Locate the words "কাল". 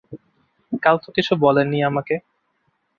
0.83-0.95